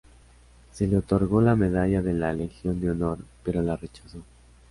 [0.71, 4.23] Se le otorgó la medalla de la Legión de Honor, pero la rechazó.